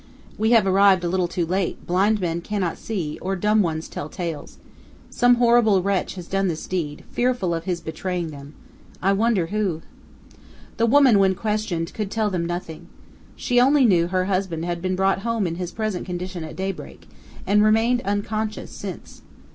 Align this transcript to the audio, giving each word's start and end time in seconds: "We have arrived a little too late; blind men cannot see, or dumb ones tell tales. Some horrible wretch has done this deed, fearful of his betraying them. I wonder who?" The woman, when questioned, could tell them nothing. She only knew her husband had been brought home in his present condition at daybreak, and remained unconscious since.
"We 0.35 0.49
have 0.49 0.65
arrived 0.65 1.03
a 1.03 1.07
little 1.07 1.27
too 1.27 1.45
late; 1.45 1.85
blind 1.85 2.19
men 2.19 2.41
cannot 2.41 2.79
see, 2.79 3.19
or 3.21 3.35
dumb 3.35 3.61
ones 3.61 3.87
tell 3.87 4.09
tales. 4.09 4.57
Some 5.11 5.35
horrible 5.35 5.83
wretch 5.83 6.15
has 6.15 6.25
done 6.25 6.47
this 6.47 6.65
deed, 6.65 7.03
fearful 7.11 7.53
of 7.53 7.65
his 7.65 7.81
betraying 7.81 8.31
them. 8.31 8.55
I 8.99 9.13
wonder 9.13 9.45
who?" 9.53 9.83
The 10.77 10.87
woman, 10.87 11.19
when 11.19 11.35
questioned, 11.35 11.93
could 11.93 12.09
tell 12.09 12.31
them 12.31 12.47
nothing. 12.47 12.87
She 13.35 13.61
only 13.61 13.85
knew 13.85 14.07
her 14.07 14.25
husband 14.25 14.65
had 14.65 14.81
been 14.81 14.95
brought 14.95 15.19
home 15.19 15.45
in 15.45 15.57
his 15.57 15.71
present 15.71 16.07
condition 16.07 16.43
at 16.43 16.55
daybreak, 16.55 17.07
and 17.45 17.63
remained 17.63 18.01
unconscious 18.01 18.71
since. 18.71 19.21